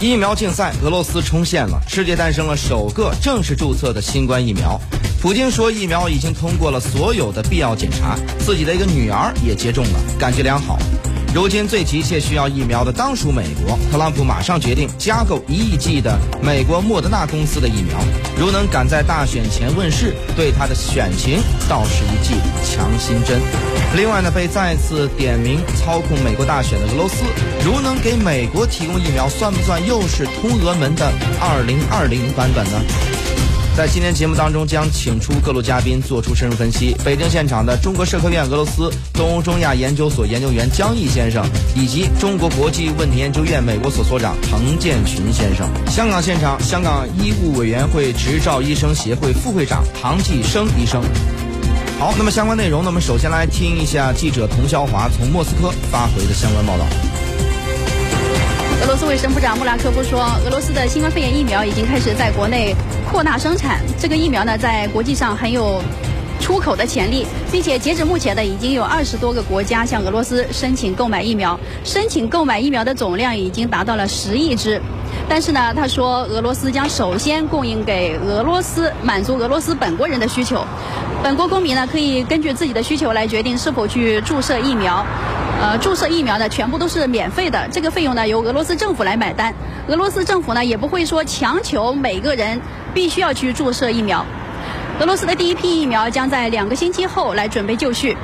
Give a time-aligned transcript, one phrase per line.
[0.00, 4.80] 疫苗竞赛，俄罗斯冲线了，世界诞生了首个正式注册的新冠疫苗。
[5.20, 10.78] 普京说疫苗已经通过了所有的必要检查，自己的一个女儿也接种了，感觉良好。
[11.34, 17.98] 如今最急切需要疫苗的当属美国，特朗普马上决定加购一亿剂的美国莫德纳公司的疫苗，
[18.36, 21.38] 如能赶在大选前问世，对他的选情
[21.68, 22.34] 倒是一剂
[22.64, 23.40] 强心针。
[23.94, 27.16] 另外呢，被再次点名操控美国大选的俄罗斯，
[27.62, 32.80] 如能给美国提供疫苗，算不算又是通俄门的2020版本呢？
[33.78, 36.96] 在今天节目当中，将请出各路嘉宾做出深入分析。
[37.04, 41.46] 北京现场的中国社科院俄罗斯东欧中亚研究所研究员江毅先生，
[41.76, 45.64] 以及中国国际问题研究院美国所所长滕建群先生。
[45.86, 51.00] 香港现场，香港医务委员会执照医生协会副会长唐继生医生。
[52.00, 52.88] 好，那么相关内容那？
[52.88, 56.84] 我们首先来听一下记者童霄华从莫斯科发回的相关报道。
[58.80, 62.74] 俄罗斯卫生部长穆拉科夫说，俄罗斯的新冠肺炎疫苗已经开始在国内
[63.10, 63.80] 扩大生产。
[63.98, 65.82] 这个疫苗呢，在国际上很有
[66.40, 74.80] 出口的潜力，并且截止目前呢，已经有二十多个国家向俄罗斯申请购买疫苗，申请购买疫苗的总量已经达到了十亿支。
[75.28, 80.64] 但是呢，他说，俄罗斯将首先供应给俄罗斯，满足俄罗斯本国人的需求。
[81.22, 85.04] 本国公民呢，可以根据自己的需求来决定是否去注射疫苗。
[85.60, 89.52] 呃，注射疫苗呢，全部都是免费的，这个费用呢由俄罗斯政府来买单。
[89.88, 92.60] 俄罗斯政府呢也不会说强求每个人
[92.98, 94.26] 必须要去注射疫苗。
[94.98, 98.16] 俄罗斯的第一批疫苗将在两个星期后来准备就绪。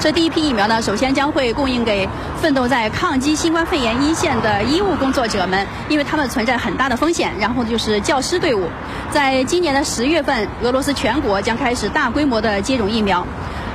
[0.00, 2.08] 这第一批疫苗呢，首先将会供应给
[2.40, 7.34] 奋斗在抗击新冠肺炎一线的医务工作者们，因为他们存在很大的风险。
[7.38, 8.70] 然后就是教师队伍，
[9.10, 13.26] 在今年的十月份，俄罗斯全国将开始大规模的接种疫苗。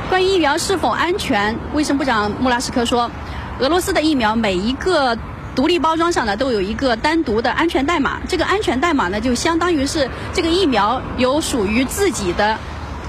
[0.09, 3.11] 关于疫苗是否安全，卫生部长穆拉什科说，
[3.59, 5.15] 俄罗斯的疫苗每一个
[5.55, 12.57] 独立包装上呢都有一个单独的安全代码，这个安全代码呢就相当于是这个疫苗有属于自己的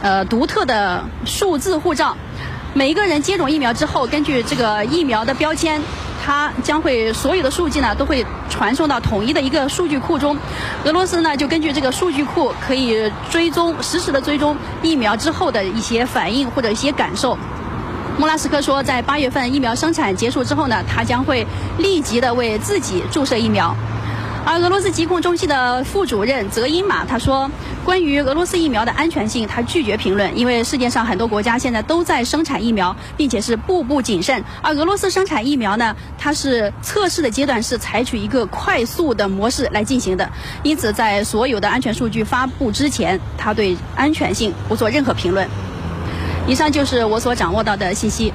[0.03, 2.16] 呃独特的数字护照。
[2.75, 5.81] 每一个人接种疫苗之后，根据这个疫苗的标签。
[6.27, 10.38] 它将会所有的数据呢都会传送到统一的一个数据库中，
[10.87, 17.37] 俄罗斯呢就根据这个数据库可以追踪实时的追踪疫苗之后的一些反应或者一些感受。
[18.17, 21.45] 莫拉斯科说，在八月份疫苗生产结束之后呢，他将会
[21.79, 23.75] 立即的为自己注射疫苗。
[24.47, 27.51] 而俄罗斯疾控中心的副主任泽因马他说，
[27.83, 34.45] 关于俄罗斯疫苗的安全性，他拒绝评论，因为世界上很多国家现在都在生产疫苗，并且是步步谨慎。
[34.63, 40.31] 而俄罗斯生产疫苗呢，它是测试的阶段是采取一个快速的模式来进行的，
[40.63, 45.49] 因此在所有的安全数据发布之前，他对安全性不做任何评论。
[46.47, 48.32] 以上就是我所掌握到的信息。